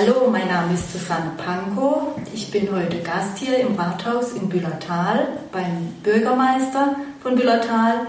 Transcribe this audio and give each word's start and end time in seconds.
Hallo, 0.00 0.30
mein 0.30 0.46
Name 0.46 0.74
ist 0.74 0.92
Susanne 0.92 1.32
Pankow. 1.36 2.14
Ich 2.32 2.52
bin 2.52 2.70
heute 2.70 2.98
Gast 2.98 3.36
hier 3.38 3.58
im 3.58 3.74
Rathaus 3.74 4.30
in 4.30 4.48
Büllertal 4.48 5.26
beim 5.50 5.88
Bürgermeister 6.04 6.94
von 7.20 7.34
Büllertal, 7.34 8.06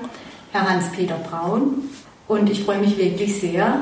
Herr 0.52 0.70
Hans-Peter 0.70 1.16
Braun. 1.16 1.90
Und 2.28 2.48
ich 2.48 2.64
freue 2.64 2.78
mich 2.78 2.96
wirklich 2.96 3.40
sehr, 3.40 3.82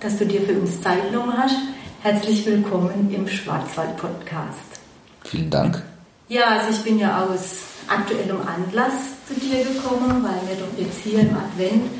dass 0.00 0.18
du 0.18 0.26
dir 0.26 0.42
für 0.42 0.52
uns 0.52 0.82
Zeit 0.82 1.10
genommen 1.10 1.32
hast. 1.34 1.56
Herzlich 2.02 2.44
willkommen 2.44 3.10
im 3.10 3.26
Schwarzwald-Podcast. 3.26 4.82
Vielen 5.24 5.48
Dank. 5.48 5.82
Ja, 6.28 6.58
also 6.58 6.72
ich 6.72 6.84
bin 6.84 6.98
ja 6.98 7.24
aus 7.24 7.60
aktuellem 7.88 8.40
Anlass 8.42 8.92
zu 9.26 9.32
dir 9.32 9.64
gekommen, 9.64 10.22
weil 10.22 10.46
wir 10.46 10.62
doch 10.62 10.78
jetzt 10.78 10.98
hier 11.02 11.20
im 11.20 11.34
Advent 11.34 11.90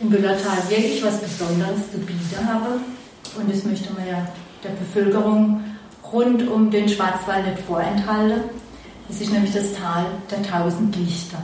in 0.00 0.10
Büllertal 0.10 0.58
wirklich 0.68 1.04
was 1.04 1.20
Besonderes 1.20 1.92
zu 1.92 1.98
bieten 1.98 2.48
haben. 2.48 2.82
Und 3.36 3.48
das 3.48 3.62
möchte 3.62 3.92
man 3.92 4.08
ja 4.08 4.26
der 4.62 4.70
Bevölkerung 4.70 5.62
rund 6.12 6.46
um 6.48 6.70
den 6.70 6.88
Schwarzwald 6.88 7.46
nicht 7.46 7.60
vorenthalten. 7.66 8.42
Das 9.08 9.20
ist 9.20 9.32
nämlich 9.32 9.52
das 9.52 9.72
Tal 9.74 10.06
der 10.30 10.42
tausend 10.42 10.96
Lichter. 10.96 11.38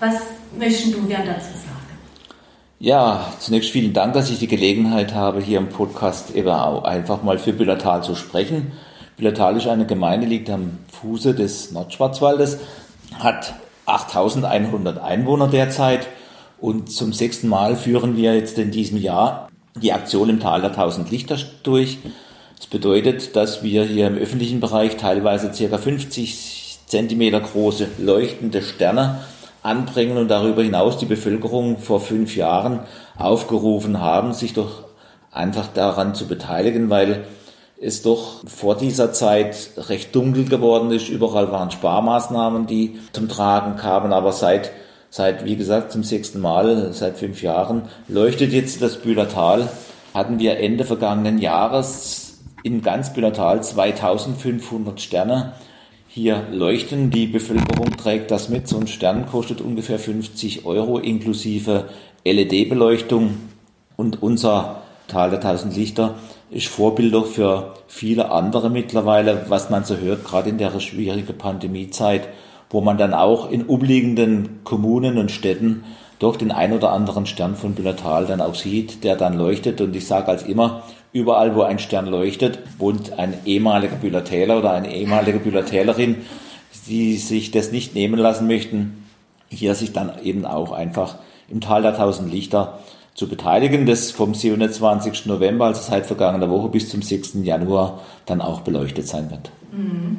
Was 0.00 0.16
möchten 0.58 0.92
du 0.92 1.06
gern 1.06 1.26
dazu 1.26 1.52
sagen? 1.52 1.72
Ja, 2.78 3.32
zunächst 3.38 3.70
vielen 3.70 3.92
Dank, 3.92 4.14
dass 4.14 4.30
ich 4.30 4.40
die 4.40 4.48
Gelegenheit 4.48 5.14
habe, 5.14 5.40
hier 5.40 5.58
im 5.58 5.68
Podcast 5.68 6.34
eben 6.34 6.48
auch 6.48 6.82
einfach 6.82 7.22
mal 7.22 7.38
für 7.38 7.52
Büllertal 7.52 8.02
zu 8.02 8.16
sprechen. 8.16 8.72
Büllertal 9.16 9.56
ist 9.56 9.68
eine 9.68 9.86
Gemeinde, 9.86 10.26
liegt 10.26 10.50
am 10.50 10.78
Fuße 11.00 11.34
des 11.34 11.70
Nordschwarzwaldes, 11.70 12.58
hat 13.20 13.54
8100 13.86 14.98
Einwohner 15.00 15.46
derzeit 15.46 16.08
und 16.60 16.90
zum 16.90 17.12
sechsten 17.12 17.46
Mal 17.48 17.76
führen 17.76 18.16
wir 18.16 18.34
jetzt 18.34 18.58
in 18.58 18.72
diesem 18.72 18.98
Jahr 18.98 19.48
die 19.76 19.92
Aktion 19.92 20.28
im 20.28 20.40
Tal 20.40 20.60
der 20.60 20.70
1000 20.70 21.10
Lichter 21.10 21.36
durch. 21.62 21.98
Das 22.62 22.68
bedeutet, 22.68 23.34
dass 23.34 23.64
wir 23.64 23.82
hier 23.82 24.06
im 24.06 24.16
öffentlichen 24.16 24.60
Bereich 24.60 24.96
teilweise 24.96 25.50
ca. 25.50 25.78
50 25.78 26.78
Zentimeter 26.86 27.40
große 27.40 27.88
leuchtende 27.98 28.62
Sterne 28.62 29.24
anbringen 29.64 30.16
und 30.16 30.28
darüber 30.28 30.62
hinaus 30.62 30.96
die 30.96 31.06
Bevölkerung 31.06 31.78
vor 31.78 31.98
fünf 31.98 32.36
Jahren 32.36 32.78
aufgerufen 33.18 33.98
haben, 33.98 34.32
sich 34.32 34.54
doch 34.54 34.84
einfach 35.32 35.66
daran 35.74 36.14
zu 36.14 36.28
beteiligen, 36.28 36.88
weil 36.88 37.24
es 37.80 38.02
doch 38.02 38.44
vor 38.46 38.76
dieser 38.76 39.12
Zeit 39.12 39.70
recht 39.88 40.14
dunkel 40.14 40.44
geworden 40.44 40.92
ist. 40.92 41.08
Überall 41.08 41.50
waren 41.50 41.72
Sparmaßnahmen, 41.72 42.68
die 42.68 43.00
zum 43.10 43.28
Tragen 43.28 43.74
kamen, 43.74 44.12
aber 44.12 44.30
seit 44.30 44.70
seit, 45.10 45.44
wie 45.44 45.56
gesagt, 45.56 45.90
zum 45.90 46.04
sechsten 46.04 46.40
Mal, 46.40 46.92
seit 46.92 47.18
fünf 47.18 47.42
Jahren, 47.42 47.82
leuchtet 48.06 48.52
jetzt 48.52 48.80
das 48.80 48.98
Bühlertal. 48.98 49.68
Hatten 50.14 50.38
wir 50.38 50.58
Ende 50.58 50.84
vergangenen 50.84 51.38
Jahres 51.38 52.21
in 52.62 52.82
ganz 52.82 53.12
Büllertal 53.12 53.62
2500 53.62 55.00
Sterne 55.00 55.52
hier 56.08 56.46
leuchten. 56.50 57.10
Die 57.10 57.26
Bevölkerung 57.26 57.96
trägt 57.96 58.30
das 58.30 58.48
mit. 58.48 58.68
So 58.68 58.78
ein 58.78 58.86
Stern 58.86 59.26
kostet 59.26 59.60
ungefähr 59.60 59.98
50 59.98 60.64
Euro 60.66 60.98
inklusive 60.98 61.88
LED-Beleuchtung. 62.24 63.38
Und 63.96 64.22
unser 64.22 64.82
Tal 65.08 65.30
der 65.30 65.40
1000 65.40 65.76
Lichter 65.76 66.14
ist 66.50 66.68
Vorbilder 66.68 67.24
für 67.24 67.74
viele 67.86 68.30
andere 68.30 68.70
mittlerweile, 68.70 69.46
was 69.48 69.70
man 69.70 69.84
so 69.84 69.96
hört, 69.96 70.24
gerade 70.24 70.50
in 70.50 70.58
der 70.58 70.78
schwierigen 70.80 71.36
Pandemiezeit, 71.36 72.28
wo 72.70 72.80
man 72.80 72.98
dann 72.98 73.14
auch 73.14 73.50
in 73.50 73.62
umliegenden 73.64 74.60
Kommunen 74.64 75.18
und 75.18 75.30
Städten 75.30 75.84
doch 76.18 76.36
den 76.36 76.52
ein 76.52 76.72
oder 76.72 76.92
anderen 76.92 77.26
Stern 77.26 77.56
von 77.56 77.74
Büllertal 77.74 78.26
dann 78.26 78.40
auch 78.40 78.54
sieht, 78.54 79.02
der 79.02 79.16
dann 79.16 79.36
leuchtet. 79.36 79.80
Und 79.80 79.96
ich 79.96 80.06
sage 80.06 80.28
als 80.28 80.44
immer, 80.44 80.84
Überall, 81.12 81.54
wo 81.54 81.62
ein 81.62 81.78
Stern 81.78 82.06
leuchtet, 82.06 82.58
wohnt 82.78 83.18
ein 83.18 83.34
ehemaliger 83.44 83.96
Büllertäler 83.96 84.58
oder 84.58 84.72
eine 84.72 84.94
ehemalige 84.94 85.38
Büllertälerin, 85.38 86.16
die 86.86 87.16
sich 87.18 87.50
das 87.50 87.70
nicht 87.70 87.94
nehmen 87.94 88.18
lassen 88.18 88.46
möchten, 88.46 89.04
hier 89.48 89.74
sich 89.74 89.92
dann 89.92 90.12
eben 90.22 90.46
auch 90.46 90.72
einfach 90.72 91.16
im 91.50 91.60
Tal 91.60 91.82
der 91.82 91.94
Tausend 91.94 92.32
Lichter 92.32 92.78
zu 93.14 93.28
beteiligen, 93.28 93.84
das 93.84 94.10
vom 94.10 94.34
27. 94.34 95.26
November, 95.26 95.66
also 95.66 95.82
seit 95.82 96.06
vergangener 96.06 96.48
Woche 96.48 96.68
bis 96.68 96.88
zum 96.88 97.02
6. 97.02 97.34
Januar, 97.42 98.00
dann 98.24 98.40
auch 98.40 98.62
beleuchtet 98.62 99.06
sein 99.06 99.30
wird. 99.30 99.50
Mhm. 99.70 100.16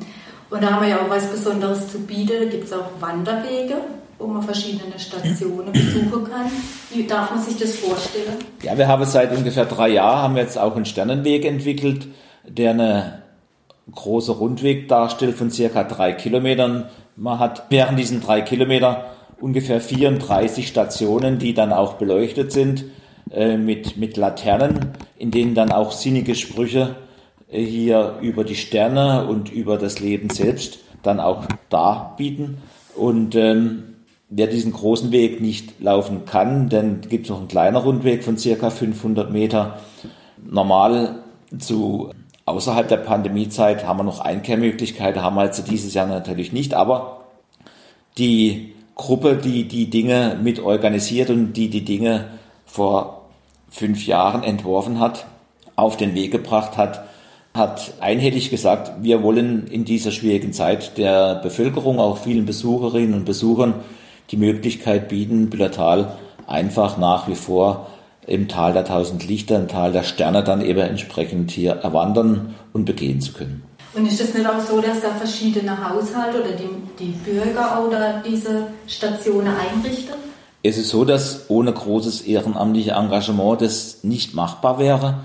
Und 0.52 0.62
da 0.62 0.74
haben 0.74 0.84
wir 0.84 0.90
ja 0.90 1.02
auch 1.02 1.10
was 1.10 1.26
Besonderes 1.26 1.92
zu 1.92 2.00
bieten. 2.02 2.34
Da 2.40 2.46
gibt 2.46 2.66
es 2.66 2.74
auch 2.74 2.86
Wanderwege 3.00 3.78
wo 4.24 4.28
man 4.28 4.42
verschiedene 4.42 4.98
Stationen 4.98 5.72
besuchen 5.72 6.24
kann. 6.24 6.50
Wie 6.92 7.06
darf 7.06 7.32
man 7.32 7.42
sich 7.42 7.58
das 7.58 7.76
vorstellen? 7.76 8.38
Ja, 8.62 8.78
wir 8.78 8.88
haben 8.88 9.04
seit 9.06 9.36
ungefähr 9.36 9.66
drei 9.66 9.90
Jahren 9.90 10.22
haben 10.22 10.36
wir 10.36 10.44
jetzt 10.44 10.58
auch 10.58 10.76
einen 10.76 10.86
Sternenweg 10.86 11.46
entwickelt, 11.46 12.08
der 12.48 12.72
eine 12.72 13.24
große 13.94 14.32
Rundweg 14.32 14.88
darstellt 14.88 15.36
von 15.36 15.52
circa 15.52 15.84
drei 15.84 16.14
Kilometern. 16.14 16.86
Man 17.18 17.40
hat 17.40 17.66
während 17.70 18.00
diesen 18.00 18.22
drei 18.22 18.42
Kilometer 18.42 19.06
ungefähr 19.42 19.82
34 19.82 20.68
Stationen, 20.68 21.38
die 21.38 21.54
dann 21.54 21.74
auch 21.74 21.96
beleuchtet 21.96 22.54
sind 22.54 22.86
äh, 23.30 23.58
mit, 23.58 23.98
mit 23.98 24.16
Laternen, 24.16 24.94
in 25.18 25.32
denen 25.32 25.54
dann 25.54 25.74
auch 25.74 25.92
sinnige 25.92 26.36
Sprüche 26.36 26.96
äh, 27.52 27.62
hier 27.62 28.20
über 28.22 28.46
die 28.46 28.56
Sterne 28.56 29.28
und 29.28 29.52
über 29.52 29.78
das 29.78 30.00
Leben 30.00 30.30
selbst 30.30 30.80
dann 31.02 31.20
auch 31.20 31.46
darbieten. 31.70 32.60
Und 32.96 33.36
ähm, 33.36 33.93
Wer 34.36 34.48
diesen 34.48 34.74
großen 34.74 35.12
Weg 35.12 35.42
nicht 35.42 35.80
laufen 35.80 36.26
kann, 36.26 36.68
dann 36.68 37.02
gibt 37.02 37.26
es 37.26 37.30
noch 37.30 37.38
einen 37.38 37.48
kleinen 37.48 37.76
Rundweg 37.76 38.24
von 38.24 38.36
circa 38.36 38.72
500 38.72 39.32
Meter. 39.32 39.78
Normal 40.44 41.20
zu 41.60 42.10
außerhalb 42.46 42.88
der 42.88 42.98
Pandemiezeit 42.98 43.86
haben 43.86 44.00
wir 44.00 44.04
noch 44.04 44.22
Einkehrmöglichkeiten, 44.22 45.22
haben 45.22 45.36
wir 45.36 45.46
jetzt 45.46 45.70
dieses 45.70 45.94
Jahr 45.94 46.08
natürlich 46.08 46.52
nicht, 46.52 46.74
aber 46.74 47.26
die 48.18 48.74
Gruppe, 48.96 49.36
die 49.36 49.68
die 49.68 49.92
Dinge 49.92 50.40
mit 50.42 50.60
organisiert 50.60 51.30
und 51.30 51.54
die 51.54 51.70
die 51.70 51.86
Dinge 51.86 52.30
vor 52.66 53.26
fünf 53.70 54.08
Jahren 54.08 54.44
entworfen 54.44 55.00
hat, 55.00 55.28
auf 55.76 55.96
den 55.96 56.16
Weg 56.16 56.32
gebracht 56.32 56.76
hat, 56.76 57.06
hat 57.54 57.94
einhellig 58.00 58.50
gesagt, 58.50 59.04
wir 59.04 59.22
wollen 59.22 59.68
in 59.68 59.86
dieser 59.86 60.10
schwierigen 60.10 60.54
Zeit 60.54 60.98
der 60.98 61.36
Bevölkerung, 61.36 62.00
auch 62.00 62.18
vielen 62.18 62.46
Besucherinnen 62.46 63.14
und 63.14 63.26
Besuchern, 63.26 63.76
die 64.32 64.38
Möglichkeit 64.38 65.10
bieten, 65.10 65.50
Büllertal 65.50 66.18
einfach 66.48 66.98
nach 66.98 67.28
wie 67.28 67.36
vor 67.36 67.88
im 68.26 68.48
Tal 68.48 68.74
der 68.74 68.86
tausend 68.86 69.28
Lichter, 69.28 69.58
im 69.58 69.68
Tal 69.68 69.92
der 69.92 70.04
Sterne 70.04 70.44
dann 70.44 70.62
eben 70.62 70.80
entsprechend 70.80 71.52
hier 71.52 71.72
erwandern 71.72 72.56
und 72.72 72.86
begehen 72.86 73.22
zu 73.22 73.34
können. 73.34 73.64
Und 73.94 74.08
ist 74.08 74.22
es 74.22 74.34
nicht 74.34 74.48
auch 74.48 74.60
so, 74.60 74.82
dass 74.82 75.02
da 75.02 75.10
verschiedene 75.10 75.78
Haushalte 75.78 76.42
oder 76.42 76.52
die, 76.54 76.70
die 77.00 77.12
Bürger 77.12 77.84
oder 77.86 78.24
diese 78.26 78.68
Stationen 78.88 79.50
einrichten? 79.50 80.16
Es 80.64 80.78
ist 80.78 80.90
so, 80.90 81.06
dass 81.06 81.50
ohne 81.50 81.74
großes 81.74 82.22
ehrenamtliches 82.22 82.94
Engagement 82.94 83.62
das 83.62 84.04
nicht 84.04 84.34
machbar 84.34 84.80
wäre. 84.80 85.20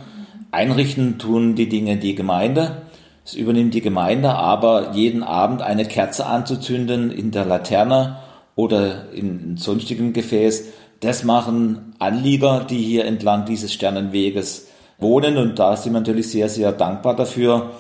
Einrichten 0.51 1.19
tun 1.19 1.55
die 1.55 1.69
Dinge 1.69 1.97
die 1.97 2.15
Gemeinde. 2.15 2.83
Es 3.25 3.35
übernimmt 3.35 3.73
die 3.73 3.81
Gemeinde, 3.81 4.31
aber 4.35 4.93
jeden 4.93 5.23
Abend 5.23 5.63
eine 5.63 5.85
Kerze 5.85 6.27
anzuzünden 6.27 7.11
in 7.11 7.31
der 7.31 7.45
Laterne 7.45 8.17
oder 8.59 9.13
in 9.13 9.57
sonstigem 9.57 10.13
Gefäß. 10.13 10.65
Das 10.99 11.23
machen 11.23 11.95
Anlieger, 12.01 12.67
die 12.69 12.83
hier 12.83 13.05
entlang 13.05 13.45
dieses 13.45 13.73
Sternenweges 13.73 14.67
wohnen 14.99 15.39
und 15.39 15.61
da 15.61 15.77
sind 15.77 15.93
wir 15.93 16.01
natürlich 16.01 16.29
sehr, 16.29 16.49
sehr 16.49 16.73
dankbar 16.73 17.15
dafür 17.15 17.71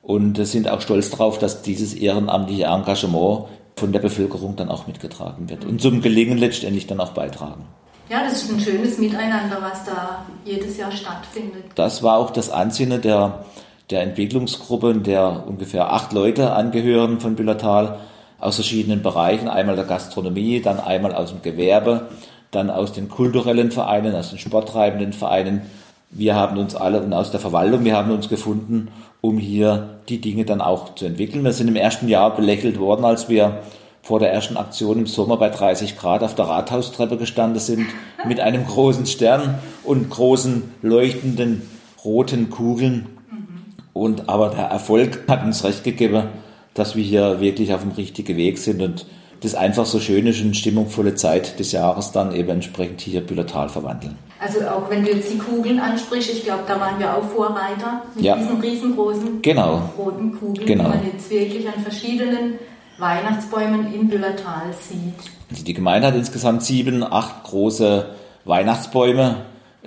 und 0.00 0.36
sind 0.46 0.68
auch 0.68 0.80
stolz 0.80 1.10
darauf, 1.10 1.40
dass 1.40 1.62
dieses 1.62 1.92
ehrenamtliche 1.92 2.66
Engagement 2.66 3.46
von 3.74 3.90
der 3.90 3.98
Bevölkerung 3.98 4.54
dann 4.54 4.68
auch 4.68 4.86
mitgetragen 4.86 5.50
wird 5.50 5.64
und 5.64 5.82
zum 5.82 6.02
Gelingen 6.02 6.38
letztendlich 6.38 6.86
dann 6.86 7.00
auch 7.00 7.10
beitragen. 7.10 7.64
Ja, 8.08 8.22
das 8.22 8.44
ist 8.44 8.52
ein 8.52 8.60
schönes 8.60 8.96
Miteinander, 8.96 9.58
was 9.60 9.84
da 9.84 10.24
jedes 10.44 10.76
Jahr 10.76 10.92
stattfindet. 10.92 11.64
Das 11.74 12.04
war 12.04 12.16
auch 12.16 12.30
das 12.30 12.48
Ansinnen 12.48 13.02
der, 13.02 13.44
der 13.90 14.02
Entwicklungsgruppe, 14.02 14.94
der 14.94 15.48
ungefähr 15.48 15.92
acht 15.92 16.12
Leute 16.12 16.52
angehören 16.52 17.18
von 17.18 17.34
Büllertal 17.34 17.98
aus 18.40 18.56
verschiedenen 18.56 19.02
Bereichen, 19.02 19.48
einmal 19.48 19.76
der 19.76 19.84
Gastronomie, 19.84 20.60
dann 20.60 20.80
einmal 20.80 21.14
aus 21.14 21.30
dem 21.30 21.42
Gewerbe, 21.42 22.08
dann 22.50 22.70
aus 22.70 22.92
den 22.92 23.08
kulturellen 23.08 23.70
Vereinen, 23.70 24.14
aus 24.14 24.30
den 24.30 24.38
sporttreibenden 24.38 25.12
Vereinen. 25.12 25.62
Wir 26.10 26.34
haben 26.34 26.56
uns 26.56 26.74
alle 26.74 27.02
und 27.02 27.12
aus 27.12 27.30
der 27.30 27.40
Verwaltung, 27.40 27.84
wir 27.84 27.96
haben 27.96 28.10
uns 28.10 28.28
gefunden, 28.28 28.88
um 29.20 29.38
hier 29.38 30.00
die 30.08 30.20
Dinge 30.20 30.44
dann 30.44 30.60
auch 30.60 30.94
zu 30.94 31.04
entwickeln. 31.04 31.44
Wir 31.44 31.52
sind 31.52 31.68
im 31.68 31.76
ersten 31.76 32.08
Jahr 32.08 32.34
belächelt 32.34 32.78
worden, 32.78 33.04
als 33.04 33.28
wir 33.28 33.58
vor 34.02 34.20
der 34.20 34.32
ersten 34.32 34.56
Aktion 34.56 35.00
im 35.00 35.06
Sommer 35.06 35.36
bei 35.36 35.50
30 35.50 35.98
Grad 35.98 36.22
auf 36.22 36.34
der 36.34 36.46
Rathaustreppe 36.46 37.18
gestanden 37.18 37.60
sind 37.60 37.88
mit 38.26 38.40
einem 38.40 38.64
großen 38.64 39.04
Stern 39.04 39.58
und 39.84 40.08
großen 40.08 40.72
leuchtenden 40.80 41.68
roten 42.04 42.48
Kugeln. 42.48 43.06
Und 43.92 44.28
aber 44.28 44.50
der 44.50 44.66
Erfolg 44.66 45.24
hat 45.28 45.44
uns 45.44 45.64
recht 45.64 45.84
gegeben 45.84 46.22
dass 46.74 46.96
wir 46.96 47.02
hier 47.04 47.40
wirklich 47.40 47.72
auf 47.74 47.82
dem 47.82 47.92
richtigen 47.92 48.36
Weg 48.36 48.58
sind. 48.58 48.80
Und 48.82 49.06
das 49.40 49.54
einfach 49.54 49.86
so 49.86 50.00
schöne 50.00 50.30
und 50.30 50.56
stimmungsvolle 50.56 51.14
Zeit 51.14 51.58
des 51.60 51.70
Jahres 51.72 52.10
dann 52.12 52.34
eben 52.34 52.48
entsprechend 52.50 53.00
hier 53.00 53.20
Büllertal 53.20 53.68
verwandeln. 53.68 54.16
Also 54.40 54.60
auch 54.66 54.90
wenn 54.90 55.04
du 55.04 55.12
jetzt 55.12 55.32
die 55.32 55.38
Kugeln 55.38 55.78
ansprichst, 55.78 56.32
ich 56.32 56.44
glaube, 56.44 56.62
da 56.66 56.78
waren 56.80 56.98
wir 56.98 57.16
auch 57.16 57.22
Vorreiter 57.22 58.02
mit 58.14 58.24
Ja. 58.24 58.36
diesen 58.36 58.60
riesengroßen 58.60 59.42
Genau. 59.42 59.90
roten 59.96 60.36
Kugeln, 60.38 60.66
Genau. 60.66 60.84
die 60.84 60.88
man 60.90 61.00
jetzt 61.12 61.30
wirklich 61.30 61.66
an 61.68 61.80
verschiedenen 61.82 62.54
Weihnachtsbäumen 62.98 63.92
in 63.94 64.08
Büllertal 64.08 64.72
sieht. 64.88 65.14
Also 65.50 65.64
die 65.64 65.74
Gemeinde 65.74 66.08
hat 66.08 66.14
insgesamt 66.16 66.62
sieben, 66.64 67.04
acht 67.04 67.44
große 67.44 68.06
Weihnachtsbäume, 68.44 69.36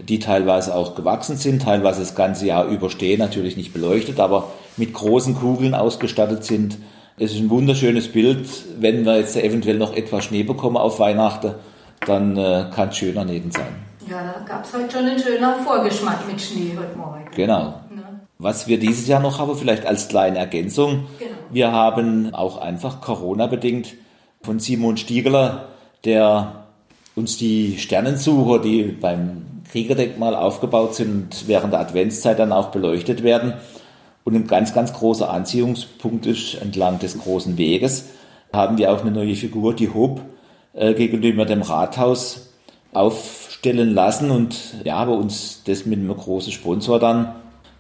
die 0.02 0.20
teilweise 0.20 0.74
auch 0.76 0.96
gewachsen 0.96 1.36
sind, 1.36 1.62
teilweise 1.62 2.00
das 2.00 2.16
ganze 2.16 2.46
Jahr 2.46 2.68
überstehen, 2.68 3.20
natürlich 3.20 3.58
nicht 3.58 3.74
beleuchtet, 3.74 4.20
aber 4.20 4.50
mit 4.82 4.96
großen 4.96 5.36
Kugeln 5.36 5.76
ausgestattet 5.76 6.44
sind. 6.44 6.78
Es 7.20 7.34
ist 7.34 7.40
ein 7.40 7.52
wunderschönes 7.52 8.12
Bild. 8.12 8.50
Wenn 8.80 9.06
wir 9.06 9.18
jetzt 9.18 9.38
eventuell 9.38 9.78
noch 9.78 9.96
etwas 9.96 10.26
Schnee 10.26 10.42
bekommen 10.42 10.76
auf 10.76 11.00
Weihnachten, 11.00 11.54
dann 12.08 12.36
äh, 12.36 12.66
kann 12.74 12.90
es 12.90 12.98
schön 12.98 13.14
daneben 13.14 13.52
sein. 13.52 13.76
Ja, 14.10 14.24
da 14.24 14.44
gab 14.44 14.66
es 14.66 14.74
heute 14.74 14.92
schon 14.92 15.06
einen 15.06 15.20
schönen 15.20 15.64
Vorgeschmack 15.64 16.28
mit 16.28 16.42
Schnee 16.42 16.76
heute 16.76 16.98
Morgen. 16.98 17.26
Genau. 17.36 17.82
Ne? 17.94 18.22
Was 18.40 18.68
wir 18.68 18.80
dieses 18.80 19.08
Jahr 19.08 19.22
noch 19.22 19.38
haben, 19.38 19.56
vielleicht 19.56 19.86
als 19.86 20.08
kleine 20.08 20.40
Ergänzung. 20.40 21.06
Genau. 21.20 21.32
Wir 21.52 21.72
haben 21.72 22.34
auch 22.34 22.58
einfach 22.58 23.02
Corona-bedingt 23.02 23.94
von 24.42 24.60
Simon 24.60 24.98
Stiegeler, 24.98 25.68
der 26.06 26.66
uns 27.16 27.38
die 27.38 27.78
Sternensucher, 27.78 28.58
die 28.60 28.82
beim 28.84 29.44
Kriegerdenkmal 29.72 30.36
aufgebaut 30.36 30.96
sind 30.96 31.12
und 31.12 31.48
während 31.48 31.74
der 31.74 31.82
Adventszeit 31.82 32.40
dann 32.40 32.52
auch 32.52 32.72
beleuchtet 32.72 33.22
werden. 33.22 33.54
Und 34.24 34.36
ein 34.36 34.48
ganz, 34.48 34.74
ganz 34.74 34.94
großer 34.94 35.30
Anziehungspunkt 35.30 36.26
ist 36.26 36.56
entlang 36.62 37.00
des 37.00 37.18
großen 37.18 37.58
Weges, 37.58 38.10
haben 38.54 38.78
wir 38.78 38.92
auch 38.92 39.02
eine 39.02 39.12
neue 39.12 39.36
Figur, 39.36 39.74
die 39.74 39.94
Hob, 39.94 40.22
äh, 40.74 40.94
gegenüber 40.94 41.46
dem 41.46 41.62
Rathaus 41.62 42.50
aufstellen 42.94 43.94
lassen 43.94 44.32
und 44.32 44.76
ja, 44.84 45.00
haben 45.00 45.14
uns 45.14 45.64
das 45.66 45.86
mit 45.86 46.00
einem 46.00 46.16
großen 46.16 46.52
Sponsor 46.52 47.00
dann 47.00 47.36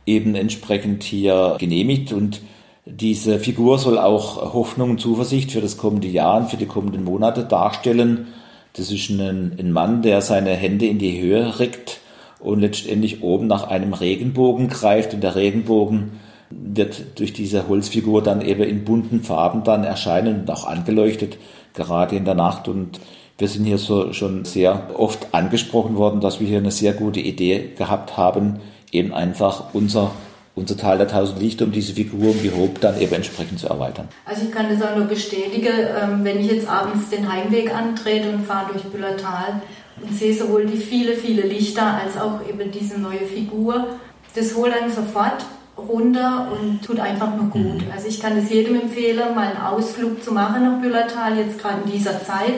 eben 0.05 0.35
entsprechend 0.35 1.03
hier 1.03 1.57
genehmigt 1.59 2.13
und 2.13 2.41
diese 2.85 3.39
Figur 3.39 3.77
soll 3.77 3.97
auch 3.99 4.53
Hoffnung 4.53 4.91
und 4.91 4.99
Zuversicht 4.99 5.51
für 5.51 5.61
das 5.61 5.77
kommende 5.77 6.07
Jahr 6.07 6.37
und 6.37 6.49
für 6.49 6.57
die 6.57 6.65
kommenden 6.65 7.03
Monate 7.03 7.43
darstellen. 7.43 8.27
Das 8.73 8.91
ist 8.91 9.09
ein, 9.09 9.55
ein 9.59 9.71
Mann, 9.71 10.01
der 10.01 10.21
seine 10.21 10.51
Hände 10.51 10.87
in 10.87 10.97
die 10.97 11.21
Höhe 11.21 11.59
reckt 11.59 11.99
und 12.39 12.61
letztendlich 12.61 13.21
oben 13.21 13.47
nach 13.47 13.67
einem 13.67 13.93
Regenbogen 13.93 14.67
greift 14.67 15.13
und 15.13 15.21
der 15.21 15.35
Regenbogen 15.35 16.19
wird 16.51 17.19
durch 17.19 17.33
diese 17.33 17.67
Holzfigur 17.67 18.21
dann 18.21 18.41
eben 18.41 18.63
in 18.63 18.83
bunten 18.83 19.23
Farben 19.23 19.63
dann 19.63 19.83
erscheinen 19.83 20.41
und 20.41 20.51
auch 20.51 20.65
angeleuchtet, 20.65 21.37
gerade 21.73 22.15
in 22.15 22.25
der 22.25 22.35
Nacht 22.35 22.67
und 22.67 22.99
wir 23.41 23.47
sind 23.47 23.65
hier 23.65 23.79
so 23.79 24.13
schon 24.13 24.45
sehr 24.45 24.91
oft 24.97 25.33
angesprochen 25.33 25.95
worden, 25.95 26.21
dass 26.21 26.39
wir 26.39 26.47
hier 26.47 26.59
eine 26.59 26.69
sehr 26.69 26.93
gute 26.93 27.19
Idee 27.19 27.71
gehabt 27.75 28.15
haben, 28.15 28.59
eben 28.91 29.13
einfach 29.13 29.73
unser, 29.73 30.11
unser 30.53 30.77
Teil 30.77 30.99
der 30.99 31.07
tausend 31.07 31.41
Lichter, 31.41 31.65
um 31.65 31.71
diese 31.71 31.93
Figur, 31.93 32.29
um 32.29 32.41
die 32.43 32.51
Hope 32.51 32.79
dann 32.79 33.01
eben 33.01 33.13
entsprechend 33.15 33.59
zu 33.59 33.67
erweitern. 33.67 34.09
Also 34.25 34.43
ich 34.45 34.51
kann 34.51 34.67
das 34.69 34.87
auch 34.87 34.95
nur 34.95 35.05
bestätigen, 35.05 35.73
ähm, 35.73 36.23
wenn 36.23 36.39
ich 36.39 36.51
jetzt 36.51 36.69
abends 36.69 37.09
den 37.09 37.31
Heimweg 37.31 37.73
antrete 37.73 38.29
und 38.29 38.45
fahre 38.45 38.73
durch 38.73 38.83
Büllertal 38.83 39.61
und 39.99 40.13
sehe 40.13 40.35
sowohl 40.35 40.67
die 40.67 40.77
viele, 40.77 41.13
viele 41.13 41.41
Lichter 41.41 41.95
als 41.95 42.17
auch 42.17 42.47
eben 42.47 42.71
diese 42.71 42.99
neue 42.99 43.25
Figur, 43.25 43.87
das 44.35 44.55
holt 44.55 44.71
einen 44.71 44.93
sofort 44.93 45.45
runter 45.87 46.47
und 46.51 46.83
tut 46.83 46.99
einfach 46.99 47.35
nur 47.35 47.49
gut. 47.49 47.83
Also 47.93 48.07
ich 48.07 48.19
kann 48.19 48.37
es 48.37 48.49
jedem 48.49 48.79
empfehlen, 48.79 49.35
mal 49.35 49.47
einen 49.47 49.61
Ausflug 49.61 50.23
zu 50.23 50.33
machen 50.33 50.63
nach 50.63 50.81
Büllertal, 50.81 51.37
jetzt 51.37 51.59
gerade 51.59 51.81
in 51.85 51.91
dieser 51.91 52.23
Zeit. 52.23 52.53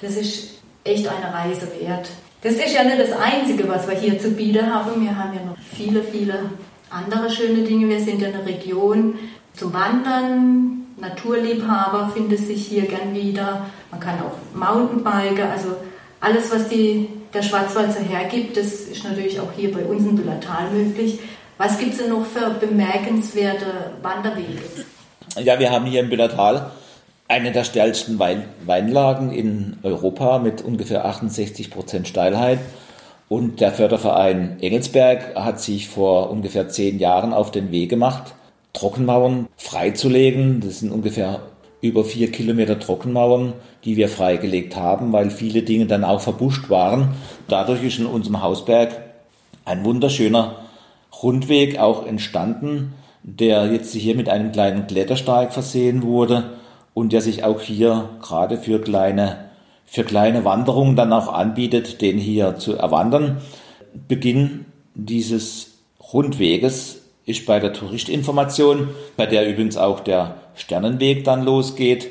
Das 0.00 0.16
ist 0.16 0.60
echt 0.84 1.08
eine 1.08 1.32
Reise 1.32 1.68
wert. 1.80 2.08
Das 2.42 2.54
ist 2.54 2.74
ja 2.74 2.84
nicht 2.84 3.00
das 3.00 3.12
Einzige, 3.12 3.68
was 3.68 3.88
wir 3.88 3.96
hier 3.96 4.18
zu 4.18 4.30
bieten 4.30 4.72
haben. 4.72 5.02
Wir 5.02 5.16
haben 5.16 5.34
ja 5.34 5.40
noch 5.44 5.56
viele, 5.74 6.02
viele 6.02 6.50
andere 6.90 7.30
schöne 7.30 7.62
Dinge. 7.62 7.88
Wir 7.88 8.00
sind 8.00 8.20
ja 8.20 8.28
eine 8.28 8.46
Region 8.46 9.14
zum 9.54 9.72
Wandern. 9.72 10.86
Naturliebhaber 10.98 12.10
findet 12.14 12.38
sich 12.38 12.66
hier 12.66 12.82
gern 12.82 13.14
wieder. 13.14 13.66
Man 13.90 14.00
kann 14.00 14.14
auch 14.20 14.36
Mountainbiken. 14.54 15.50
Also 15.50 15.76
alles, 16.20 16.50
was 16.52 16.68
die, 16.68 17.08
der 17.34 17.42
Schwarzwald 17.42 17.92
so 17.92 18.00
hergibt, 18.00 18.56
das 18.56 18.66
ist 18.66 19.04
natürlich 19.04 19.40
auch 19.40 19.52
hier 19.56 19.72
bei 19.72 19.84
uns 19.84 20.04
in 20.04 20.16
Büllertal 20.16 20.70
möglich. 20.70 21.18
Was 21.58 21.78
gibt 21.78 21.92
es 21.92 21.98
denn 21.98 22.10
noch 22.10 22.26
für 22.26 22.50
bemerkenswerte 22.50 23.92
Wanderwege? 24.02 24.60
Ja, 25.42 25.58
wir 25.58 25.70
haben 25.70 25.86
hier 25.86 26.00
im 26.00 26.10
Büllertal 26.10 26.70
eine 27.28 27.50
der 27.50 27.64
steilsten 27.64 28.18
Wein 28.18 28.44
Weinlagen 28.66 29.32
in 29.32 29.78
Europa 29.82 30.38
mit 30.38 30.62
ungefähr 30.62 31.06
68 31.06 31.70
Prozent 31.70 32.08
Steilheit. 32.08 32.58
Und 33.28 33.60
der 33.60 33.72
Förderverein 33.72 34.58
Engelsberg 34.60 35.34
hat 35.34 35.60
sich 35.60 35.88
vor 35.88 36.30
ungefähr 36.30 36.68
zehn 36.68 36.98
Jahren 36.98 37.32
auf 37.32 37.50
den 37.50 37.72
Weg 37.72 37.88
gemacht, 37.88 38.34
Trockenmauern 38.72 39.48
freizulegen. 39.56 40.60
Das 40.60 40.80
sind 40.80 40.92
ungefähr 40.92 41.40
über 41.80 42.04
vier 42.04 42.30
Kilometer 42.30 42.78
Trockenmauern, 42.78 43.54
die 43.84 43.96
wir 43.96 44.08
freigelegt 44.08 44.76
haben, 44.76 45.12
weil 45.12 45.30
viele 45.30 45.62
Dinge 45.62 45.86
dann 45.86 46.04
auch 46.04 46.20
verbuscht 46.20 46.70
waren. 46.70 47.14
Dadurch 47.48 47.82
ist 47.82 47.98
in 47.98 48.06
unserem 48.06 48.42
Hausberg 48.42 48.90
ein 49.64 49.84
wunderschöner 49.84 50.65
Rundweg 51.26 51.80
auch 51.80 52.06
entstanden, 52.06 52.94
der 53.24 53.72
jetzt 53.72 53.92
hier 53.92 54.14
mit 54.14 54.28
einem 54.28 54.52
kleinen 54.52 54.86
Klettersteig 54.86 55.52
versehen 55.52 56.04
wurde 56.04 56.52
und 56.94 57.12
der 57.12 57.20
sich 57.20 57.42
auch 57.42 57.60
hier 57.60 58.10
gerade 58.22 58.58
für 58.58 58.80
kleine, 58.80 59.46
für 59.86 60.04
kleine 60.04 60.44
Wanderungen 60.44 60.94
dann 60.94 61.12
auch 61.12 61.32
anbietet, 61.32 62.00
den 62.00 62.16
hier 62.16 62.58
zu 62.58 62.76
erwandern. 62.76 63.38
Beginn 64.06 64.66
dieses 64.94 65.78
Rundweges 66.12 67.02
ist 67.24 67.44
bei 67.44 67.58
der 67.58 67.72
Touristinformation, 67.72 68.90
bei 69.16 69.26
der 69.26 69.50
übrigens 69.50 69.76
auch 69.76 69.98
der 69.98 70.36
Sternenweg 70.54 71.24
dann 71.24 71.44
losgeht. 71.44 72.06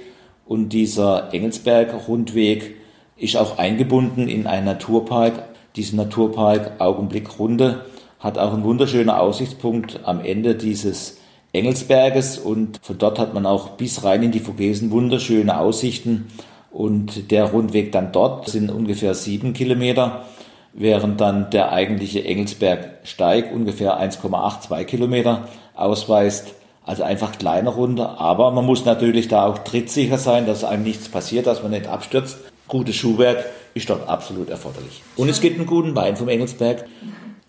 Und 0.45 0.73
dieser 0.73 1.33
Engelsberg-Rundweg 1.33 2.75
ist 3.15 3.37
auch 3.37 3.59
eingebunden 3.59 4.27
in 4.27 4.45
einen 4.45 4.65
Naturpark. 4.65 5.45
Diesen 5.77 5.95
Naturpark 5.95 6.81
Augenblickrunde 6.81 7.85
hat 8.25 8.39
auch 8.39 8.53
einen 8.53 8.63
wunderschönen 8.63 9.11
Aussichtspunkt 9.11 9.99
am 10.03 10.19
Ende 10.19 10.55
dieses 10.55 11.19
Engelsberges 11.53 12.39
und 12.39 12.79
von 12.81 12.97
dort 12.97 13.19
hat 13.19 13.35
man 13.35 13.45
auch 13.45 13.77
bis 13.77 14.03
rein 14.03 14.23
in 14.23 14.31
die 14.31 14.39
Vogesen 14.39 14.89
wunderschöne 14.89 15.59
Aussichten 15.59 16.25
und 16.71 17.29
der 17.29 17.45
Rundweg 17.45 17.91
dann 17.91 18.11
dort 18.11 18.49
sind 18.49 18.71
ungefähr 18.71 19.13
sieben 19.13 19.53
Kilometer, 19.53 20.25
während 20.73 21.21
dann 21.21 21.51
der 21.51 21.71
eigentliche 21.71 22.25
Engelsbergsteig 22.25 23.53
ungefähr 23.53 24.01
1,82 24.01 24.85
Kilometer 24.85 25.47
ausweist. 25.75 26.55
Also 26.83 27.03
einfach 27.03 27.37
kleine 27.37 27.69
Runde, 27.69 28.09
aber 28.19 28.49
man 28.51 28.65
muss 28.65 28.85
natürlich 28.85 29.27
da 29.27 29.45
auch 29.45 29.59
trittsicher 29.59 30.17
sein, 30.17 30.47
dass 30.47 30.63
einem 30.63 30.83
nichts 30.83 31.09
passiert, 31.09 31.45
dass 31.45 31.61
man 31.61 31.71
nicht 31.71 31.87
abstürzt. 31.87 32.39
Gutes 32.67 32.95
Schuhwerk 32.95 33.45
ist 33.75 33.89
dort 33.89 34.09
absolut 34.09 34.49
erforderlich. 34.49 35.03
Und 35.15 35.29
es 35.29 35.41
gibt 35.41 35.57
einen 35.57 35.67
guten 35.67 35.95
Wein 35.95 36.15
vom 36.15 36.27
Engelsberg, 36.27 36.85